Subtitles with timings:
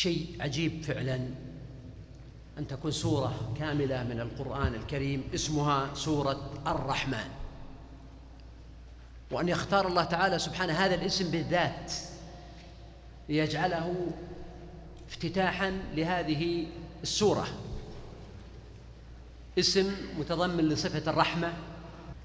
[0.00, 1.20] شيء عجيب فعلا.
[2.58, 7.28] أن تكون سورة كاملة من القرآن الكريم اسمها سورة الرحمن.
[9.30, 11.92] وأن يختار الله تعالى سبحانه هذا الاسم بالذات
[13.28, 14.06] ليجعله
[15.08, 16.66] افتتاحا لهذه
[17.02, 17.48] السورة.
[19.58, 21.52] اسم متضمن لصفة الرحمة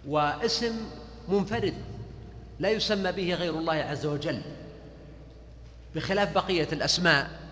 [0.08, 0.76] واسم
[1.30, 1.74] منفرد
[2.60, 4.42] لا يسمى به غير الله عز وجل
[5.96, 7.45] بخلاف بقية الأسماء.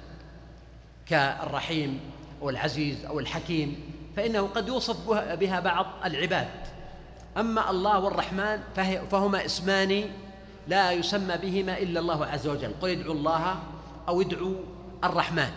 [1.05, 1.99] كالرحيم
[2.41, 6.49] أو العزيز أو الحكيم فإنه قد يوصف بها بعض العباد.
[7.37, 8.59] أما الله والرحمن
[9.11, 10.09] فهما اسمان
[10.67, 12.71] لا يسمى بهما إلا الله عز وجل.
[12.81, 13.59] قل ادعوا الله
[14.07, 14.55] أو ادعوا
[15.03, 15.51] الرحمن.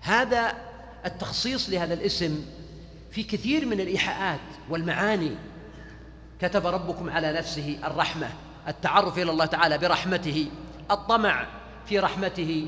[0.00, 0.54] هذا
[1.06, 2.46] التخصيص لهذا الاسم
[3.10, 5.36] في كثير من الإيحاءات والمعاني.
[6.40, 8.28] كتب ربكم على نفسه الرحمة
[8.68, 10.46] التعرف إلى الله تعالى برحمته
[10.90, 11.46] الطمع
[11.86, 12.66] في رحمته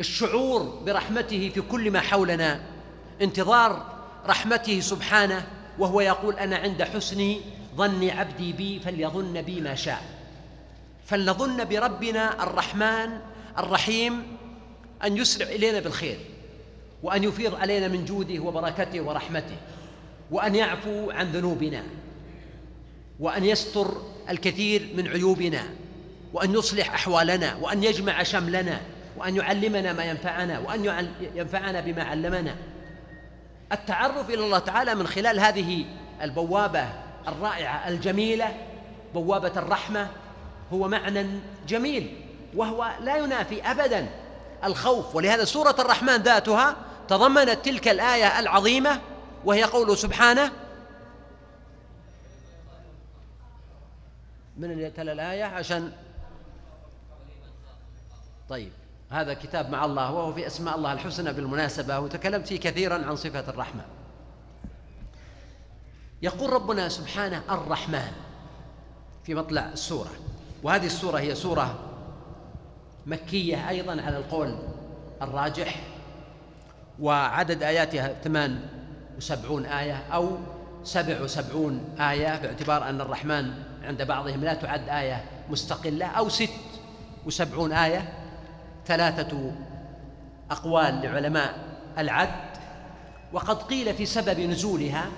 [0.00, 2.60] الشعور برحمته في كل ما حولنا
[3.22, 3.86] انتظار
[4.26, 5.46] رحمته سبحانه
[5.78, 7.36] وهو يقول أنا عند حسن
[7.76, 10.02] ظن عبدي بي فليظن بي ما شاء.
[11.06, 13.18] فلنظن بربنا الرحمن
[13.58, 14.22] الرحيم
[15.04, 16.18] أن يسرع إلينا بالخير
[17.02, 19.56] وأن يفيض علينا من جوده وبركته ورحمته
[20.30, 21.82] وأن يعفو عن ذنوبنا
[23.20, 25.62] وأن يستر الكثير من عيوبنا
[26.32, 28.80] وأن يصلح أحوالنا وأن يجمع شملنا.
[29.16, 32.56] وأن يعلمنا ما ينفعنا وأن ينفعنا بما علمنا.
[33.72, 35.84] التعرف إلى الله تعالى من خلال هذه
[36.22, 36.88] البوابة
[37.28, 38.54] الرائعة الجميلة
[39.14, 40.08] بوابة الرحمة
[40.72, 41.26] هو معنى
[41.68, 42.16] جميل
[42.56, 44.08] وهو لا ينافي أبدا
[44.64, 45.16] الخوف.
[45.16, 46.76] ولهذا سورة الرحمن ذاتها
[47.08, 49.00] تضمنت تلك الآية العظيمة
[49.44, 50.52] وهي قوله سبحانه
[54.56, 55.92] من اللي يتلى الآية؟ عشان
[58.48, 58.72] طيب.
[59.10, 63.50] هذا كتاب مع الله وهو في أسماء الله الحسنى بالمناسبة وتكلمت فيه كثيرا عن صفة
[63.50, 63.82] الرحمة.
[66.22, 68.12] يقول ربنا سبحانه الرحمن
[69.24, 70.10] في مطلع السورة
[70.62, 71.78] وهذه السورة هي سورة
[73.06, 74.58] مكية أيضا على القول
[75.22, 75.80] الراجح
[77.00, 78.60] وعدد آياتها ثمان
[79.16, 80.38] وسبعون آية أو
[80.84, 83.52] سبع وسبعون آية باعتبار أن الرحمن
[83.84, 86.50] عند بعضهم لا تعد آية مستقلة أو ست
[87.26, 88.19] وسبعون آية
[88.86, 89.52] ثلاثة
[90.50, 91.54] أقوال لعلماء
[91.98, 92.50] العد.
[93.32, 95.08] وقد قيل في سبب نزولها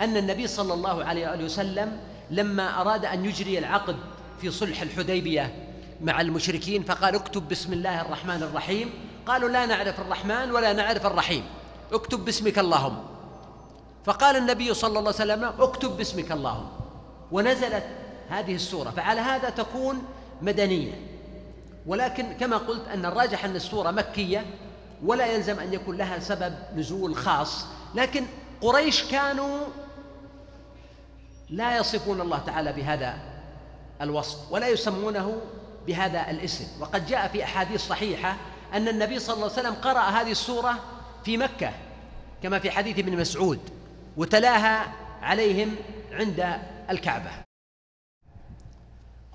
[0.00, 2.00] أن النبي صلى الله عليه وآله وسلم
[2.30, 3.96] لما أراد أن يجري العقد
[4.40, 5.54] في صلح الحديبية
[6.00, 8.90] مع المشركين فقال اكتب بسم الله الرحمن الرحيم
[9.26, 11.44] قالوا لا نعرف الرحمن ولا نعرف الرحيم
[11.92, 13.02] اكتب باسمك اللهم
[14.04, 16.68] فقال النبي صلى الله عليه وسلم اكتب باسمك اللهم
[17.32, 17.84] ونزلت
[18.28, 20.02] هذه السورة فعلى هذا تكون
[20.42, 21.09] مدنية.
[21.90, 24.46] ولكن كما قلت أن الراجح أن السورة مكية
[25.04, 27.64] ولا يلزم أن يكون لها سبب نزول خاص.
[27.94, 28.26] لكن
[28.60, 29.58] قريش كانوا
[31.48, 33.18] لا يصفون الله تعالى بهذا
[34.00, 35.40] الوصف ولا يسمونه
[35.86, 36.66] بهذا الاسم.
[36.80, 38.36] وقد جاء في أحاديث صحيحة
[38.74, 40.78] أن النبي صلى الله عليه وسلم قرأ هذه السورة
[41.24, 41.72] في مكة
[42.42, 43.60] كما في حديث ابن مسعود
[44.16, 44.92] وتلاها
[45.22, 45.76] عليهم
[46.12, 46.58] عند
[46.90, 47.30] الكعبة.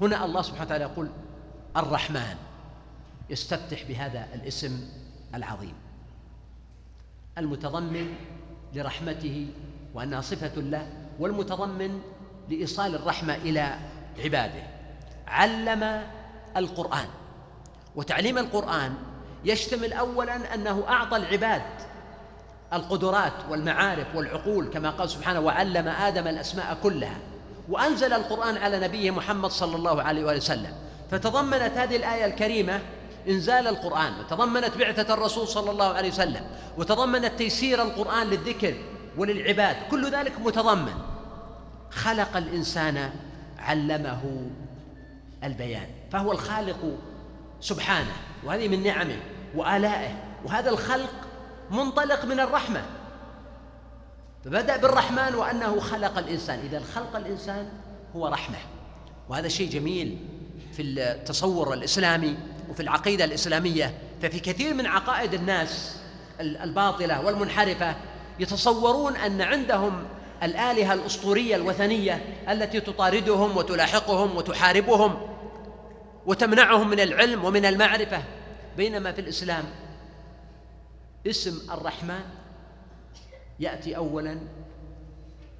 [0.02, 1.10] هنا الله سبحانه وتعالى يقول
[1.78, 2.45] الرحمن.
[3.30, 4.90] يستفتح بهذا الاسم
[5.36, 5.74] العظيم.
[7.38, 8.13] المتضمن
[8.74, 9.47] لرحمته
[9.94, 10.88] وأنها صفة له
[11.19, 12.02] والمتضمن
[12.50, 13.75] لإيصال الرحمة إلى
[14.24, 14.64] عباده.
[15.28, 16.03] علم
[16.58, 17.08] القرآن.
[17.96, 18.94] وتعليم القرآن
[19.46, 21.61] يشتمل اولا أنه أعطى العباد
[22.73, 27.17] القدرات والمعارف والعقول كما قال سبحانه وعلم آدم الأسماء كلها
[27.70, 30.73] وأنزل القرآن على نبيه محمد صلى الله عليه واله وسلم.
[31.11, 32.82] فتضمنت هذه الآية الكريمة
[33.30, 38.76] إنزال القرآن وتضمنت بعثة الرسول صلى الله عليه وسلم وتضمنت تيسير القرآن للذكر
[39.18, 40.94] وللعباد كل ذلك متضمن.
[41.92, 43.10] خلق الإنسان
[43.60, 44.50] علمه
[45.44, 46.98] البيان فهو الخالق
[47.62, 48.14] سبحانه
[48.44, 49.18] وهذه من نعمه
[49.56, 51.14] وآلائه وهذا الخلق
[51.72, 52.82] منطلق من الرحمة.
[54.46, 57.70] فبدأ بالرحمن وأنه خلق الإنسان إذا خلق الإنسان
[58.16, 58.58] هو رحمة
[59.30, 60.18] وهذا شيء جميل
[60.74, 62.38] في التصور الإسلامي.
[62.70, 65.97] وفي العقيدة الإسلامية ففي كثير من عقائد الناس
[66.40, 67.96] الباطلة والمنحرفة
[68.40, 70.03] يتصورون أن عندهم
[70.44, 75.17] الآلهة الأسطورية الوثنية التي تطاردهم وتلاحقهم وتحاربهم
[76.26, 78.23] وتمنعهم من العلم ومن المعرفة.
[78.78, 79.64] بينما في الإسلام
[81.28, 82.22] اسم الرحمن
[83.59, 84.38] يأتي أولا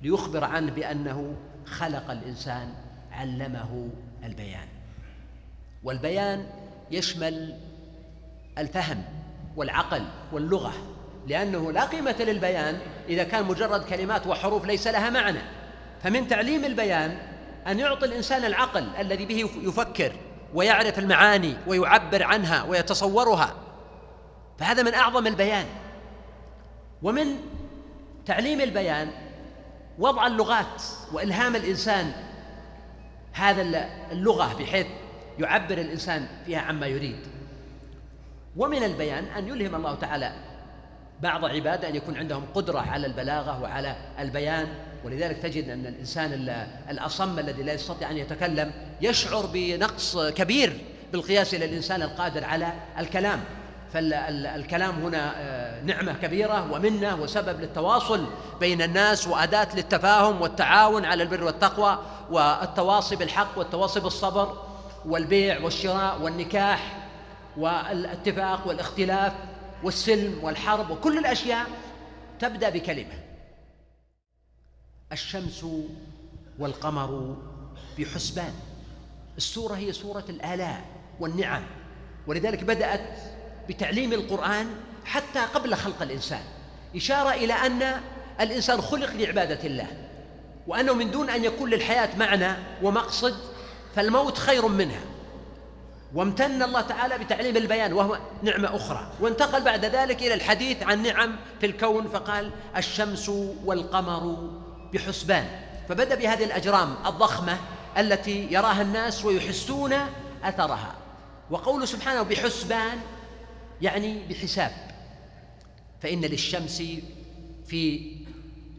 [0.02, 1.36] ليخبر عنه بأنه
[1.66, 2.74] خلق الإنسان
[3.12, 3.90] علمه
[4.24, 4.68] البيان.
[5.84, 6.48] والبيان
[6.92, 7.60] يشمل
[8.58, 9.04] الفهم
[9.56, 10.74] والعقل واللغة
[11.28, 12.80] لأنه لا قيمة للبيان
[13.10, 15.40] إذا كان مجرد كلمات وحروف ليس لها معنى.
[16.04, 17.18] فمن تعليم البيان
[17.68, 20.12] أن يعطي الإنسان العقل الذي به يفكر
[20.54, 23.54] ويعرف المعاني ويعبر عنها ويتصورها.
[24.60, 25.66] فهذا من أعظم البيان.
[27.04, 27.36] ومن
[28.26, 29.12] تعليم البيان
[30.00, 30.84] وضع اللغات
[31.14, 32.12] وإلهام الإنسان
[33.34, 34.88] هذا اللغة بحيث
[35.40, 37.20] يعبر الإنسان فيها عما يريد.
[38.58, 40.32] ومن البيان أن يلهم الله تعالى
[41.22, 44.68] بعض عباده أن يكون عندهم قدرة على البلاغة وعلى البيان
[45.06, 46.34] ولذلك تجد أن الإنسان
[46.90, 48.72] الأصم الذي لا يستطيع أن يتكلم
[49.02, 53.44] يشعر بنقص كبير بالقياس إلى الإنسان القادر على الكلام.
[53.94, 58.26] فالكلام هنا آه، نعمة كبيرة ومنة وسبب للتواصل
[58.60, 62.00] بين الناس وأداة للتفاهم والتعاون على البر والتقوى
[62.32, 64.58] والتواصي بالحق والتواصي بالصبر.
[65.08, 67.08] والبيع والشراء والنكاح
[67.58, 69.34] والاتفاق والاختلاف
[69.84, 71.68] والسلم والحرب وكل الأشياء
[72.40, 73.24] تبدأ بكلمة.
[75.12, 75.66] الشمس
[76.60, 77.38] والقمر
[78.00, 78.54] بحسبان.
[79.38, 80.82] السورة هي سورة الآلاء
[81.20, 81.64] والنعم.
[82.28, 83.20] ولذلك بدأت
[83.70, 84.68] بتعليم القرآن
[85.06, 86.44] حتى قبل خلق الإنسان.
[86.96, 88.02] إشارة إلى أن
[88.42, 89.88] الإنسان خلق لعبادة الله.
[90.68, 92.54] وأنه من دون أن يكون للحياة معنى
[92.84, 93.55] ومقصد
[93.96, 95.02] فالموت خير منها.
[96.14, 99.12] وامتن الله تعالى بتعليم البيان وهو نعمة أخرى.
[99.22, 103.30] وانتقل بعد ذلك إلى الحديث عن نعم في الكون فقال الشمس
[103.66, 104.50] والقمر
[104.94, 105.46] بحسبان.
[105.90, 107.58] فبدأ بهذه الأجرام الضخمة
[107.98, 109.94] التي يراها الناس ويحسون
[110.44, 110.96] أثرها.
[111.52, 112.98] وقوله سبحانه بحسبان
[113.82, 114.72] يعني بحساب.
[116.02, 116.84] فإن للشمس
[117.68, 118.12] في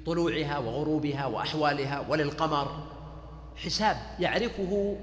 [0.07, 2.86] طلوعها وغروبها وأحوالها وللقمر
[3.57, 4.97] حساب يعرفه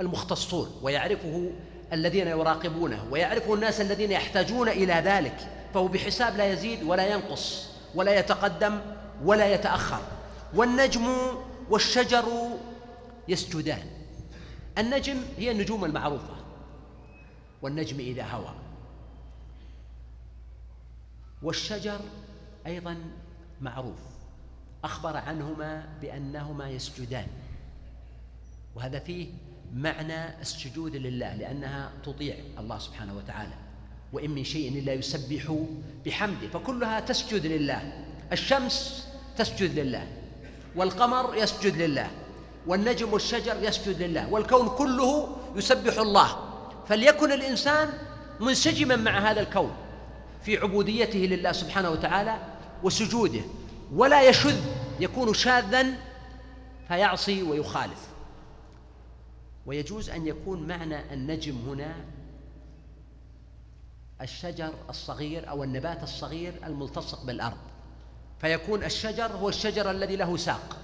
[0.00, 1.50] المختصون ويعرفه
[1.92, 8.18] الذين يراقبونه ويعرفه الناس الذين يحتاجون إلى ذلك فهو بحساب لا يزيد ولا ينقص ولا
[8.18, 8.80] يتقدم
[9.24, 10.00] ولا يتأخر.
[10.54, 11.06] والنجم
[11.70, 12.24] والشجر
[13.28, 13.86] يسجدان.
[14.78, 16.36] النجم هي النجوم المعروفة.
[17.62, 18.54] والنجم إذا هوى.
[21.42, 22.00] والشجر
[22.66, 22.96] أيضا
[23.60, 23.98] معروف.
[24.84, 27.26] أخبر عنهما بأنهما يسجدان.
[28.76, 29.26] وهذا فيه
[29.74, 33.54] معنى السجود لله لأنها تطيع الله سبحانه وتعالى.
[34.12, 35.56] وإن من شيء إلا يسبح
[36.06, 38.04] بحمده فكلها تسجد لله.
[38.32, 39.06] الشمس
[39.36, 40.06] تسجد لله
[40.76, 42.10] والقمر يسجد لله
[42.66, 46.36] والنجم والشجر يسجد لله والكون كله يسبح الله.
[46.88, 47.88] فليكن الإنسان
[48.40, 49.72] منسجما مع هذا الكون
[50.42, 52.36] في عبوديته لله سبحانه وتعالى
[52.82, 53.40] وسجوده
[53.92, 54.56] ولا يشذ
[55.00, 55.86] يكون شاذا
[56.88, 58.15] فيعصي ويخالف.
[59.66, 61.94] ويجوز أن يكون معنى النجم هنا
[64.20, 67.56] الشجر الصغير أو النبات الصغير الملتصق بالأرض.
[68.40, 70.76] فيكون الشجر هو الشجر الذي له ساق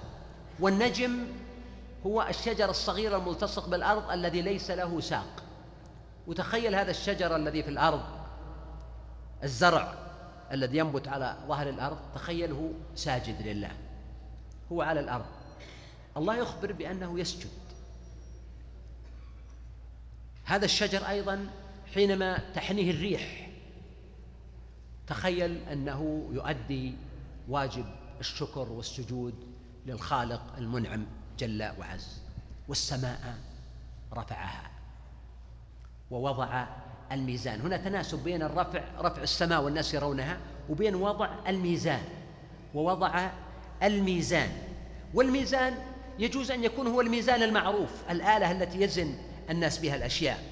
[0.59, 1.27] والنجم
[2.05, 5.43] هو الشجر الصغير الملتصق بالأرض الذي ليس له ساق.
[6.27, 8.01] وتخيل هذا الشجر الذي في الأرض
[9.43, 9.93] الزرع
[10.51, 13.71] الذي ينبت على ظهر الأرض تخيله ساجد لله
[14.71, 15.25] هو على الأرض.
[16.17, 17.49] الله يخبر بأنه يسجد.
[20.43, 21.47] هذا الشجر أيضا
[21.93, 23.49] حينما تحنيه الريح
[25.07, 26.93] تخيل أنه يؤدي
[27.49, 27.85] واجب
[28.19, 29.33] الشكر والسجود
[29.85, 31.05] للخالق المنعم
[31.39, 32.21] جل وعز
[32.67, 33.37] والسماء
[34.13, 34.71] رفعها
[36.11, 36.67] ووضع
[37.11, 37.61] الميزان.
[37.61, 40.37] هنا تناسب بين الرفع رفع السماء والناس يرونها
[40.69, 42.03] وبين وضع الميزان
[42.73, 43.29] ووضع
[43.83, 44.49] الميزان.
[45.13, 45.77] والميزان
[46.19, 49.15] يجوز أن يكون هو الميزان المعروف الآلة التي يزن
[49.49, 50.43] الناس بها الأشياء.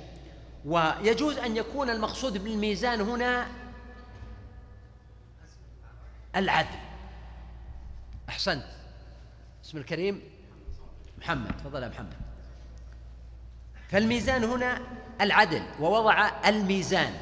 [0.66, 3.48] ويجوز أن يكون المقصود بالميزان هنا
[6.36, 6.80] العدل.
[8.30, 8.66] أحسنت.
[9.66, 10.22] اسم الكريم.
[11.18, 11.58] محمد.
[11.58, 12.14] تفضل يا محمد.
[13.90, 14.82] فالميزان هنا
[15.22, 17.14] العدل ووضع الميزان.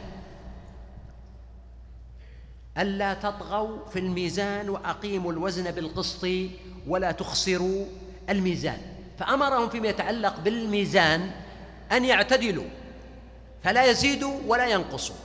[2.78, 6.28] ألا تطغوا في الميزان وأقيموا الوزن بالقسط
[6.88, 7.86] ولا تخسروا
[8.30, 8.82] الميزان.
[9.20, 11.32] فأمرهم فيما يتعلق بالميزان
[11.92, 12.68] أن يعتدلوا
[13.64, 15.16] فلا يزيدوا ولا ينقصوا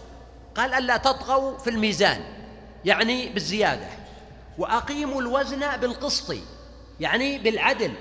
[0.55, 2.21] قال ألا تطغوا في الميزان
[2.85, 3.87] يعني بالزيادة.
[4.59, 6.35] وأقيموا الوزن بالقسط
[7.01, 7.93] يعني بالعدل.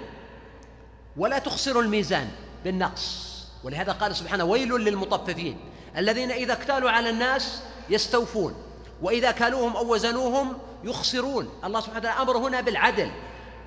[1.18, 2.30] ولا تخسروا الميزان
[2.64, 3.34] بالنقص.
[3.64, 5.58] ولهذا قال سبحانه ويل للمطففين
[5.98, 8.56] الذين إذا اكتالوا على الناس يستوفون
[9.02, 11.50] وإذا كالوهم أو وزنوهم يخسرون.
[11.64, 13.12] الله سبحانه وتعالى أمر هنا بالعدل.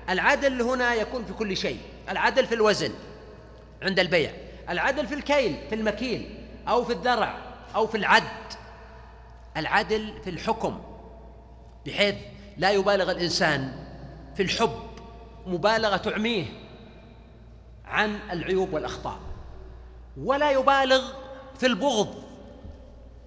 [0.09, 2.91] العدل هنا يكون في كل شيء العدل في الوزن
[3.81, 4.46] عند البيع.
[4.69, 7.37] العدل في الكيل في المكيل أو في الذرع
[7.75, 8.23] أو في العد.
[9.57, 10.81] العدل في الحكم
[11.85, 12.15] بحيث
[12.57, 13.85] لا يبالغ الإنسان
[14.35, 14.79] في الحب
[15.45, 16.45] مبالغة تعميه
[17.85, 19.19] عن العيوب والأخطاء.
[20.17, 21.13] ولا يبالغ
[21.59, 22.23] في البغض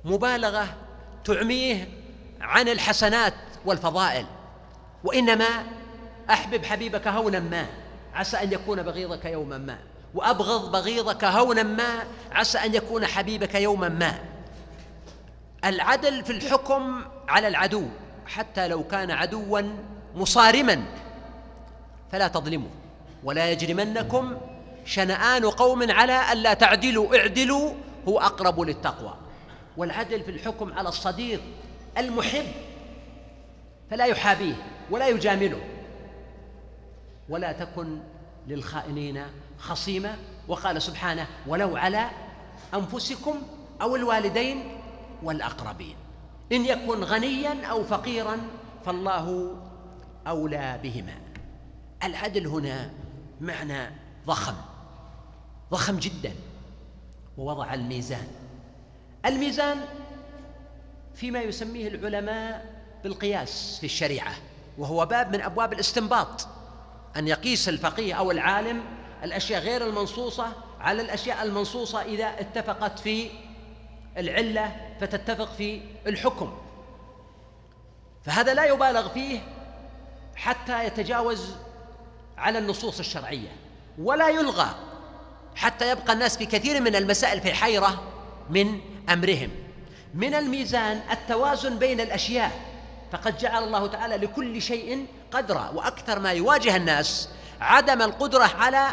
[0.05, 0.77] مبالغة
[1.25, 1.89] تعميه
[2.41, 4.27] عن الحسنات والفضائل.
[5.05, 5.65] وإنما
[6.31, 7.67] أحبب حبيبك هونا ما
[8.15, 9.79] عسى أن يكون بغيضك يوما ما.
[10.15, 14.19] وأبغض بغيضك هونا ما عسى أن يكون حبيبك يوما ما.
[15.65, 17.85] العدل في الحكم على العدو
[18.27, 19.61] حتى لو كان عدوا
[20.15, 20.85] مصارما
[22.13, 22.71] فلا تظلموا
[23.25, 24.39] ولا يجرمنكم
[24.85, 27.73] شنآن قوم على ألا تعدلوا اعدلوا
[28.09, 29.15] هو أقرب للتقوى.
[29.77, 31.41] والعدل في الحكم على الصديق
[31.99, 32.47] المحب
[33.91, 34.55] فلا يحابيه
[34.91, 35.61] ولا يجامله.
[37.29, 37.99] ولا تكن
[38.47, 39.23] للخائنين
[39.61, 40.17] خصيمة
[40.49, 42.11] وقال سبحانه ولو على
[42.75, 43.43] أنفسكم
[43.83, 44.77] أو الوالدين
[45.23, 45.97] والأقربين
[46.53, 48.39] إن يكن غنيا أو فقيرا
[48.87, 49.57] فالله
[50.27, 51.15] أولى بهما.
[52.05, 52.91] العدل هنا
[53.41, 53.91] معنى
[54.27, 54.55] ضخم
[55.71, 56.33] ضخم جدا
[57.39, 58.27] ووضع الميزان.
[59.27, 59.79] الميزان
[61.15, 64.33] فيما يسميه العلماء بالقياس في الشريعة
[64.79, 66.49] وهو باب من أبواب الاستنباط
[67.17, 68.83] أن يقيس الفقيه أو العالم
[69.25, 73.31] الأشياء غير المنصوصة على الأشياء المنصوصة إذا اتفقت في
[74.19, 76.59] العلة فتتفق في الحكم.
[78.25, 79.41] فهذا لا يبالغ فيه
[80.37, 81.55] حتى يتجاوز
[82.39, 83.57] على النصوص الشرعية
[83.99, 84.69] ولا يلغى
[85.57, 88.03] حتى يبقى الناس في كثير من المسائل في حيره
[88.51, 89.51] من أمرهم.
[90.15, 92.51] من الميزان التوازن بين الأشياء
[93.13, 97.29] فقد جعل الله تعالى لكل شيء قدرا وأكثر ما يواجه الناس
[97.61, 98.89] عدم القدرة على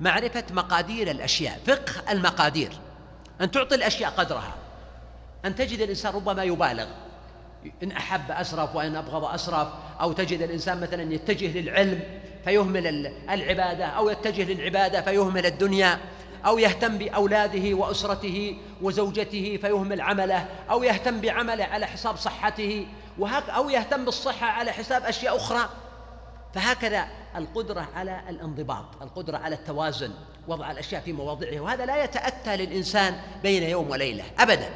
[0.00, 2.72] معرفة مقادير الأشياء فقه المقادير.
[3.40, 4.54] أن تعطي الأشياء قدرها.
[5.44, 6.86] أن تجد الإنسان ربما يبالغ.
[7.82, 9.68] إن أحب أسرف وإن أبغض أسرف
[10.00, 12.00] أو تجد الإنسان مثلا يتجه للعلم
[12.44, 15.98] فيهمل العبادة أو يتجه للعبادة فيهمل الدنيا
[16.46, 22.86] أو يهتم بأولاده وأسرته وزوجته فيهمل عمله أو يهتم بعمله على حساب صحته
[23.18, 25.68] وهك أو يهتم بالصحة على حساب أشياء أخرى.
[26.56, 30.10] فهكذا القدرة على الانضباط القدرة على التوازن
[30.48, 34.70] وضع الأشياء في مواضعها وهذا لا يتأتى للإنسان بين يوم وليلة أبدا.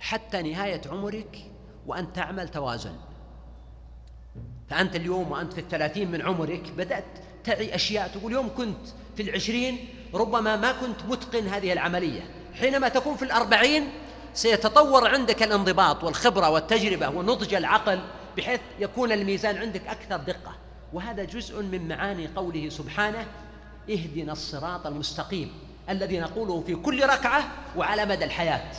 [0.00, 1.38] حتى نهاية عمرك
[1.86, 2.94] وأنت تعمل توازن.
[4.70, 7.04] فأنت اليوم وأنت في الثلاثين من عمرك بدأت
[7.44, 12.30] تعي أشياء تقول يوم كنت في العشرين ربما ما كنت متقن هذه العملية.
[12.54, 13.90] حينما تكون في الأربعين
[14.34, 18.00] سيتطور عندك الانضباط والخبرة والتجربة ونضج العقل
[18.38, 20.52] بحيث يكون الميزان عندك أكثر دقة.
[20.92, 23.26] وهذا جزء من معاني قوله سبحانه
[23.90, 25.54] اهدنا الصراط المستقيم
[25.90, 27.44] الذي نقوله في كل ركعة
[27.76, 28.72] وعلى مدى الحياة.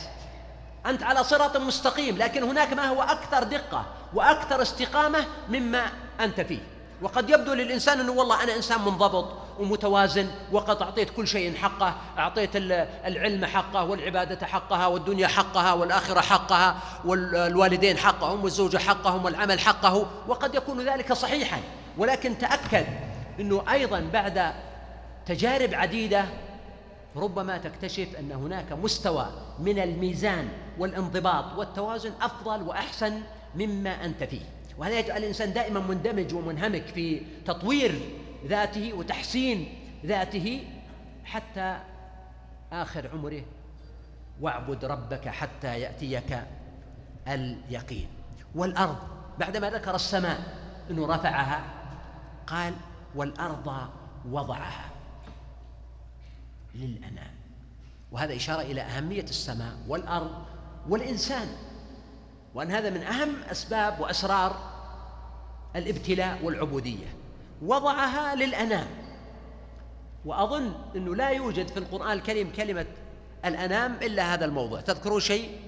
[0.86, 6.60] أنت على صراط مستقيم لكن هناك ما هو أكثر دقة وأكثر استقامة مما أنت فيه.
[7.02, 12.50] وقد يبدو للإنسان أنه والله أنا إنسان منضبط ومتوازن وقد أعطيت كل شيء حقه أعطيت
[12.56, 20.54] العلم حقه والعبادة حقها والدنيا حقها والآخرة حقها والوالدين حقهم والزوجة حقهم والعمل حقه وقد
[20.54, 21.60] يكون ذلك صحيحا.
[21.98, 22.86] ولكن تأكد
[23.40, 24.52] أنه أيضا بعد
[25.26, 26.24] تجارب عديدة
[27.16, 29.26] ربما تكتشف أن هناك مستوى
[29.58, 30.48] من الميزان
[30.78, 33.20] والانضباط والتوازن أفضل وأحسن
[33.54, 34.40] مما أنت فيه.
[34.78, 38.00] وهذا يجعل الإنسان دائما مندمج ومنهمك في تطوير
[38.46, 40.66] ذاته وتحسين ذاته
[41.24, 41.78] حتى
[42.72, 43.42] آخر عمره.
[44.40, 46.42] واعبد ربك حتى يأتيك
[47.28, 48.08] اليقين.
[48.54, 48.98] والأرض
[49.38, 50.40] بعدما ذكر السماء
[50.90, 51.64] إنه رفعها
[52.46, 52.74] قال
[53.14, 53.88] والأرض
[54.28, 54.90] وضعها
[56.74, 57.34] للأنام.
[58.12, 60.44] وهذا إشارة إلى أهمية السماء والأرض
[60.88, 61.48] والإنسان.
[62.54, 64.56] وأن هذا من أهم أسباب وأسرار
[65.76, 67.06] الابتلاء والعبودية.
[67.62, 68.86] وضعها للأنام.
[70.24, 72.86] وأظن أنه لا يوجد في القرآن الكريم كلمة
[73.44, 74.80] الأنام إلا هذا الموضع.
[74.80, 75.58] تذكروا شيء؟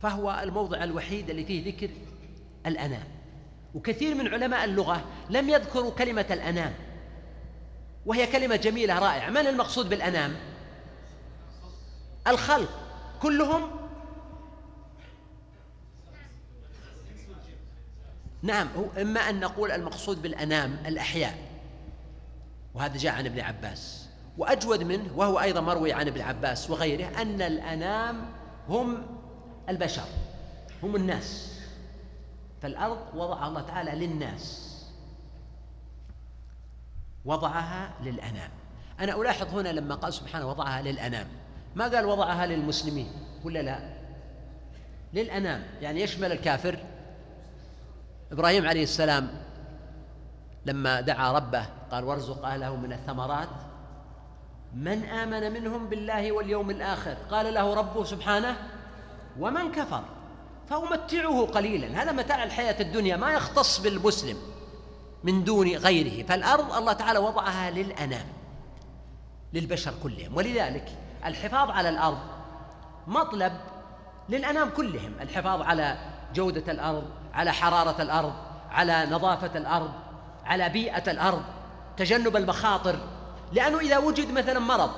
[0.00, 1.90] فهو الموضع الوحيد اللي فيه ذكر
[2.66, 3.04] الأنام.
[3.74, 6.74] وكثير من علماء اللغة لم يذكروا كلمة الأنام.
[8.06, 9.30] وهي كلمة جميلة رائعة.
[9.30, 10.36] من المقصود بالأنام؟
[12.26, 12.70] الخلق.
[13.22, 13.77] كلهم
[18.42, 21.38] نعم هو إما أن نقول المقصود بالأنام الأحياء
[22.74, 24.08] وهذا جاء عن ابن عباس.
[24.38, 28.32] وأجود منه وهو أيضا مروي عن ابن عباس وغيره أن الأنام
[28.68, 29.06] هم
[29.68, 30.06] البشر
[30.82, 31.58] هم الناس.
[32.62, 34.74] فالأرض وضعها الله تعالى للناس
[37.24, 38.50] وضعها للأنام.
[39.00, 41.26] أنا ألاحظ هنا لما قال سبحانه وضعها للأنام.
[41.76, 43.10] ما قال وضعها للمسلمين؟
[43.44, 43.98] ولا لا؟
[45.14, 46.78] للأنام يعني يشمل الكافر
[48.32, 49.30] إبراهيم عليه السلام
[50.66, 53.48] لما دعا ربه قال وارزق أهله من الثمرات
[54.74, 58.56] من آمن منهم بالله واليوم الآخر؟ قال له ربه سبحانه
[59.38, 60.04] ومن كفر
[60.68, 62.02] فأمتعه قليلا.
[62.02, 64.36] هذا متاع الحياة الدنيا ما يختص بالمسلم
[65.24, 66.26] من دون غيره.
[66.26, 68.26] فالأرض الله تعالى وضعها للأنام
[69.52, 70.36] للبشر كلهم.
[70.36, 70.88] ولذلك
[71.24, 72.18] الحفاظ على الأرض
[73.06, 73.52] مطلب
[74.28, 75.12] للأنام كلهم.
[75.20, 75.98] الحفاظ على
[76.34, 77.04] جودة الأرض
[77.34, 78.32] على حرارة الأرض
[78.70, 79.90] على نظافة الأرض
[80.44, 81.42] على بيئة الأرض
[81.96, 82.98] تجنب المخاطر.
[83.52, 84.90] لأنه إذا وجد مثلا مرض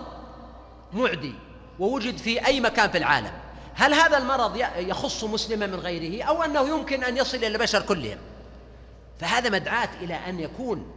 [0.93, 1.35] معدي
[1.79, 3.33] ووجد في أي مكان في العالم
[3.75, 8.19] هل هذا المرض يخص مسلما من غيره أو أنه يمكن أن يصل إلى البشر كلهم؟
[9.21, 10.93] فهذا مدعاة إلى أن يكون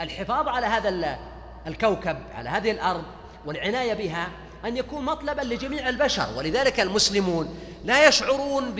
[0.00, 1.18] الحفاظ على هذا
[1.66, 3.02] الكوكب على هذه الأرض
[3.46, 4.28] والعناية بها
[4.64, 6.26] أن يكون مطلبا لجميع البشر.
[6.36, 8.72] ولذلك المسلمون لا يشعرون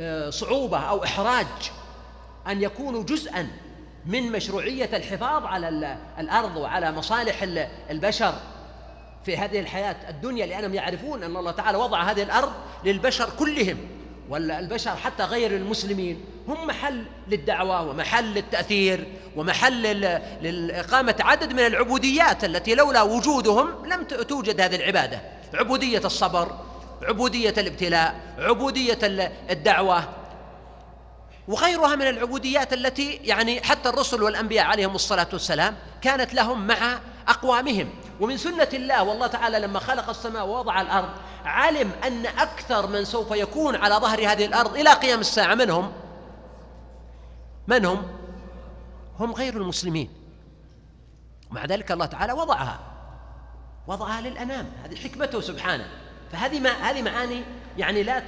[0.00, 1.46] بصعوبة أو إحراج
[2.46, 3.48] أن يكونوا جزءا
[4.06, 7.42] من مشروعية الحفاظ على الأرض وعلى مصالح
[7.90, 8.34] البشر
[9.24, 12.52] في هذه الحياة الدنيا لأنهم يعرفون أن الله تعالى وضع هذه الأرض
[12.84, 13.76] للبشر كلهم
[14.28, 16.24] والبشر حتى غير المسلمين.
[16.48, 19.82] هم محل للدعوة ومحل للتأثير ومحل
[20.42, 25.20] لإقامة عدد من العبوديات التي لولا وجودهم لم توجد هذه العبادة.
[25.54, 26.69] عبودية الصبر
[27.02, 28.98] عبودية الابتلاء عبودية
[29.50, 30.04] الدعوة
[31.48, 37.88] وغيرها من العبوديات التي يعني حتى الرسل والأنبياء عليهم الصلاة والسلام كانت لهم مع أقوامهم.
[38.20, 41.08] ومن سنة الله والله تعالى لما خلق السماء ووضع الأرض
[41.44, 45.54] علم أن أكثر من سوف يكون على ظهر هذه الأرض إلى قيام الساعة.
[45.54, 45.92] من هم؟
[47.68, 48.02] من هم؟
[49.18, 50.10] هم غير المسلمين.
[51.50, 52.80] ومع ذلك الله تعالى وضعها
[53.86, 54.72] وضعها للأنام.
[54.84, 55.88] هذه حكمته سبحانه.
[56.32, 57.42] فهذه ما هذه معاني
[57.78, 58.22] يعني لا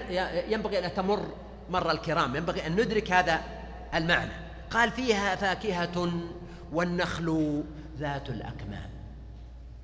[0.49, 1.27] ينبغي أن تمر
[1.71, 3.41] مر الكرام ينبغي أن ندرك هذا
[3.95, 4.33] المعنى.
[4.71, 6.13] قال فيها فاكهة
[6.73, 7.63] والنخل
[7.99, 8.91] ذات الأكمام.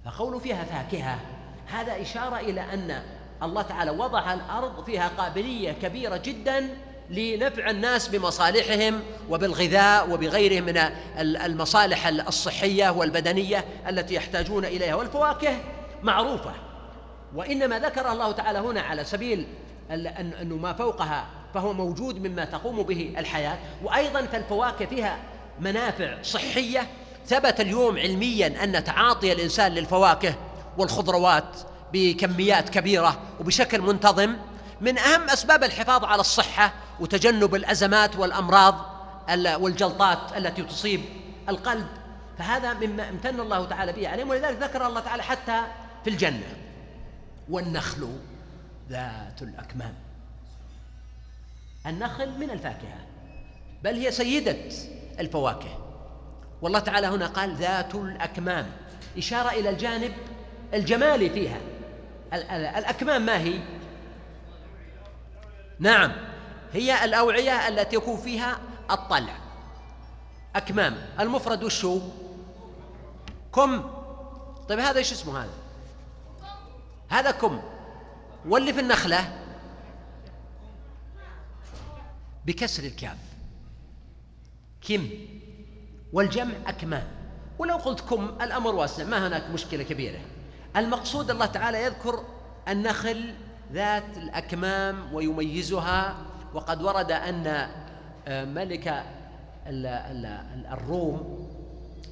[0.04, 1.18] فقول فيها فاكهة
[1.66, 3.02] هذا إشارة إلى أن
[3.42, 6.68] الله تعالى وضع الأرض فيها قابلية كبيرة جدا
[7.11, 9.00] لنفع الناس بمصالحهم
[9.31, 10.78] وبالغذاء وبغيره من
[11.20, 14.94] المصالح الصحية والبدنية التي يحتاجون إليها.
[14.94, 15.57] والفواكه
[16.02, 16.67] معروفة.
[17.35, 19.47] وإنما ذكر الله تعالى هنا على سبيل
[19.91, 25.19] أنه ما فوقها فهو موجود مما تقوم به الحياة وأيضا فالفواكه فيها
[25.61, 26.87] منافع صحية
[27.27, 30.35] ثبت اليوم علميا أن تعاطي الإنسان للفواكه
[30.79, 31.59] والخضروات
[31.93, 34.37] بكميات كبيرة وبشكل منتظم
[34.81, 38.75] من أهم أسباب الحفاظ على الصحة وتجنب الأزمات والأمراض
[39.61, 41.01] والجلطات التي تصيب
[41.49, 41.87] القلب
[42.38, 45.62] فهذا مما امتن الله تعالى به عليهم ولذلك ذكر الله تعالى حتى
[46.05, 46.67] في الجنة.
[47.50, 48.18] والنخل
[48.90, 49.94] ذات الأكمام.
[51.87, 53.06] النخل من الفاكهة
[53.84, 54.56] بل هي سيدة
[55.20, 55.78] الفواكه.
[56.62, 58.66] والله تعالى هنا قال ذات الأكمام
[59.18, 60.12] إشارة إلى الجانب
[60.74, 61.61] الجمالي فيها.
[62.78, 63.61] الأكمام ما هي؟
[65.78, 66.12] نعم
[66.72, 68.58] هي الأوعية التي يكون فيها
[68.90, 69.34] الطلع.
[70.56, 72.00] أكمام المفرد وشو
[73.54, 73.90] كم؟
[74.68, 75.67] طيب هذا إيش اسمه هذا؟
[77.09, 77.61] هذا كم
[78.49, 79.38] واللي في النخلة.
[82.47, 83.18] بكسر الكاف.
[84.88, 85.09] كم.
[86.12, 87.07] والجمع أكمام.
[87.59, 90.21] ولو قلت كم الأمر واسع ما هناك مشكلة كبيرة.
[90.77, 92.25] المقصود الله تعالى يذكر
[92.68, 93.35] النخل
[93.73, 96.16] ذات الأكمام ويميزها.
[96.55, 97.68] وقد ورد أن
[98.29, 99.05] آه، ملك
[100.73, 101.49] الروم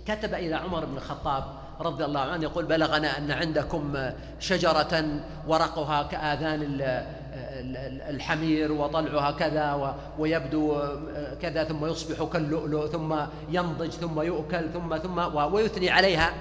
[0.07, 3.95] كتب إلى عمر بن الخطاب رضي الله عنه يقول بلغنا أن عندكم
[4.41, 5.05] شجرة
[5.47, 6.81] ورقها كآذان
[8.11, 10.83] الحمير وطلعها كذا ويبدو
[11.43, 13.17] كذا ثم يصبح كاللؤلؤ ثم
[13.49, 16.33] ينضج ثم يؤكل ثم ثم ويثني عليها.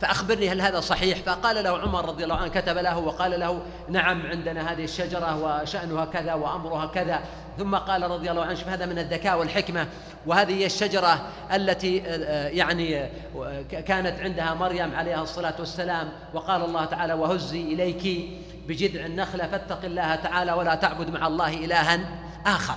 [0.00, 4.26] فأخبرني هل هذا صحيح؟ فقال له عمر رضي الله عنه كتب له وقال له نعم
[4.26, 7.20] عندنا هذه الشجرة وشأنها كذا وأمرها كذا.
[7.58, 9.86] ثم قال رضي الله عنه شوف هذا من الذكاء والحكمة.
[10.26, 13.02] وهذه هي الشجرة التي آه، يعني
[13.36, 18.28] آه، كانت عندها مريم عليها الصلاة والسلام وقال الله تعالى وهزي إليك
[18.68, 22.00] بجذع النخلة فاتق الله تعالى ولا تعبد مع الله إلها
[22.46, 22.76] آخر.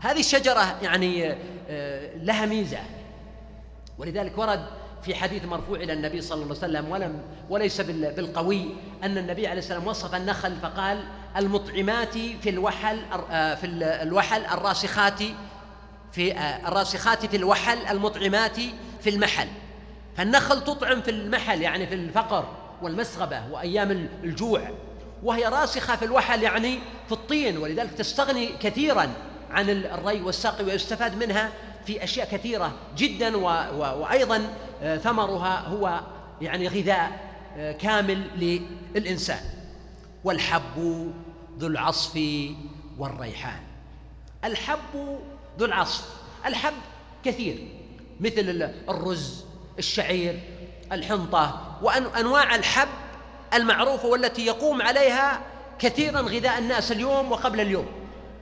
[0.00, 1.34] هذه الشجرة يعني
[1.70, 2.80] آه، لها ميزة.
[3.98, 4.60] ولذلك ورد
[5.02, 8.66] في حديث مرفوع إلى النبي صلى الله عليه وسلم ولم وليس بالقوي
[9.02, 11.02] أن النبي عليه السلام وصف النخل فقال
[11.36, 13.66] المطعمات في الوحل آه، في
[14.02, 15.22] الوحل الراسخات
[16.12, 18.56] في آه، الراسخات في الوحل المطعمات
[19.00, 19.48] في المحل.
[20.16, 22.48] فالنخل تطعم في المحل يعني في الفقر
[22.82, 24.70] والمسغبة وأيام الجوع.
[25.22, 29.08] وهي راسخة في الوحل يعني في الطين ولذلك تستغني كثيرا
[29.50, 31.50] عن الري والسقي ويستفاد منها
[31.86, 33.42] في أشياء كثيرة جدا و
[34.00, 34.42] وأيضا
[34.82, 36.00] آه، ثمرها هو
[36.40, 37.30] يعني غذاء
[37.80, 38.22] كامل
[38.94, 39.59] للإنسان.
[40.24, 41.12] والحب
[41.58, 42.20] ذو العصف
[42.98, 43.60] والريحان.
[44.44, 45.18] الحب
[45.58, 46.04] ذو العصف.
[46.46, 46.74] الحب
[47.24, 47.68] كثير
[48.20, 49.44] مثل الرز
[49.78, 50.40] الشعير
[50.92, 52.88] الحنطة وأنواع الحب
[53.54, 55.40] المعروفة والتي يقوم عليها
[55.78, 57.86] كثيرا غذاء الناس اليوم وقبل اليوم.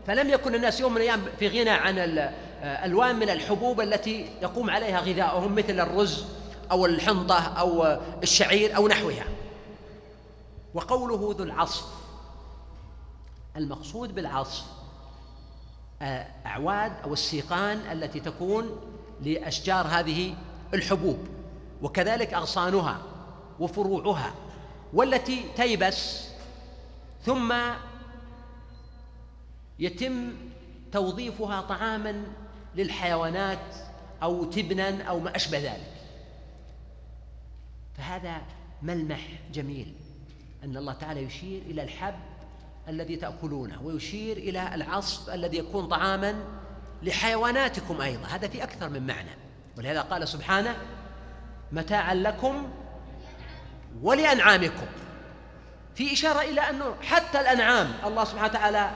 [0.06, 5.00] فلم يكن الناس يوم من الأيام في غنى عن الألوان من الحبوب التي يقوم عليها
[5.00, 6.24] غذاؤهم مثل الرز
[6.70, 9.24] أو الحنطة أو الشعير أو نحوها.
[10.74, 11.86] وقوله ذو العصف.
[13.56, 14.64] المقصود بالعصف
[16.46, 18.70] أعواد أو السيقان التي تكون
[19.22, 20.34] لأشجار هذه
[20.74, 21.18] الحبوب
[21.82, 23.02] وكذلك أغصانها
[23.60, 24.34] وفروعها
[24.92, 26.28] والتي تيبس
[27.22, 27.54] ثم
[29.78, 30.32] يتم
[30.92, 32.24] توظيفها طعاما
[32.74, 33.74] للحيوانات
[34.22, 35.92] أو تبنا أو ما أشبه ذلك.
[37.96, 38.42] فهذا
[38.82, 39.94] ملمح جميل.
[40.64, 42.14] أن الله تعالى يشير إلى الحب
[42.88, 46.34] الذي تأكلونه ويشير إلى العصف الذي يكون طعاما
[47.02, 48.26] لحيواناتكم أيضا.
[48.26, 49.30] هذا في أكثر من معنى.
[49.78, 50.76] ولهذا قال سبحانه
[51.72, 52.68] متاعا لكم
[54.02, 54.86] ولأنعامكم.
[55.94, 58.90] في إشارة إلى أنه حتى الأنعام الله سبحانه وتعالى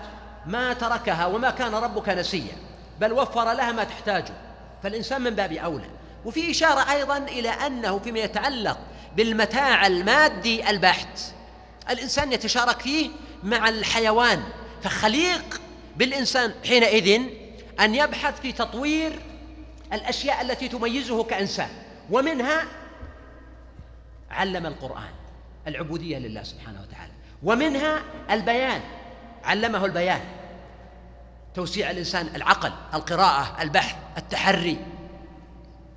[0.46, 2.56] ما تركها وما كان ربك نسيا
[3.00, 4.34] بل وفر لها ما تحتاجه.
[4.82, 5.90] فالإنسان من باب أولى.
[6.24, 8.78] وفي إشارة أيضا إلى أنه فيما يتعلق
[9.16, 11.18] بالمتاع المادي البحت.
[11.90, 13.10] الإنسان يتشارك فيه
[13.42, 14.42] مع الحيوان
[14.82, 15.60] فخليق
[15.96, 17.22] بالإنسان حينئذ
[17.80, 19.12] أن يبحث في تطوير
[19.92, 21.68] الأشياء التي تميزه كإنسان
[22.10, 22.64] ومنها
[24.30, 25.10] علم القرآن
[25.66, 28.80] العبودية لله سبحانه وتعالى ومنها البيان
[29.44, 30.20] علمه البيان
[31.54, 34.78] توسيع الإنسان العقل القراءة البحث التحري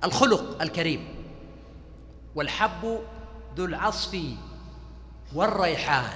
[0.04, 1.08] الخلق الكريم
[2.34, 3.00] والحب
[3.56, 4.18] ذو العصف
[5.36, 6.10] والريحان.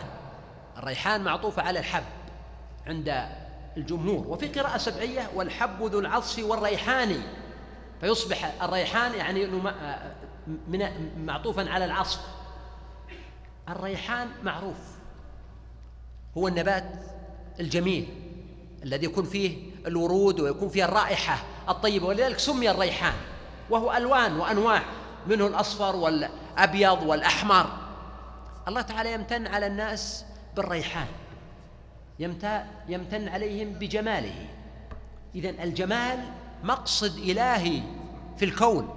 [0.79, 2.05] الريحان معطوفة على الحب
[2.87, 3.27] عند
[3.77, 7.23] الجمهور وفي قراءة سبعية والحب ذو العصف والريحان.
[8.01, 9.47] فيصبح الريحان يعني
[10.69, 10.89] من
[11.27, 12.21] معطوفا على العصف.
[13.69, 14.77] الريحان معروف
[16.37, 16.85] هو النبات
[17.61, 18.09] الجميل
[18.83, 23.15] الذي يكون فيه الورود ويكون فيه الرائحة الطيبة ولذلك سمي الريحان
[23.71, 24.83] وهو ألوان وأنواع
[25.27, 27.80] منه الأصفر والأبيض والأحمر.
[28.71, 30.25] الله تعالى يمتن على الناس
[30.57, 31.07] بالريحان.
[32.89, 34.47] يمتن عليهم بجماله.
[35.35, 36.19] إذا الجمال
[36.63, 37.83] مقصد إلهي
[38.37, 38.97] في الكون.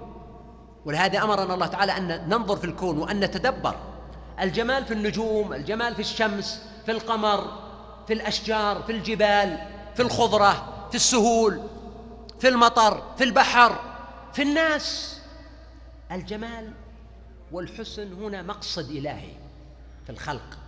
[0.86, 3.76] ولهذا أمرنا الله تعالى أن ننظر في الكون وأن نتدبر.
[4.40, 7.64] الجمال في النجوم الجمال في الشمس في القمر
[8.08, 9.58] في الأشجار في الجبال
[9.96, 11.62] في الخضرة في السهول
[12.40, 13.80] في المطر في البحر
[14.34, 15.20] في الناس.
[16.12, 16.74] الجمال
[17.52, 19.43] والحسن هنا مقصد إلهي.
[20.04, 20.60] في الخلق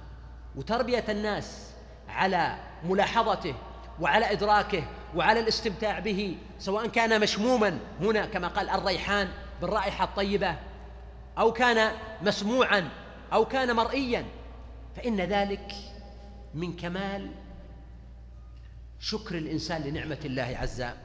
[0.56, 1.72] وتربية الناس
[2.10, 3.56] على ملاحظته
[4.00, 4.84] وعلى إدراكه
[5.16, 9.30] وعلى الاستمتاع به سواء كان مشموما هنا كما قال الريحان
[9.62, 10.56] بالرائحة الطيبة
[11.38, 12.90] أو كان مسموعا
[13.34, 14.26] أو كان مرئيا.
[14.96, 15.72] فإن ذلك
[16.54, 17.32] من كمال
[19.00, 21.05] شكر الإنسان لنعمة الله عز وجل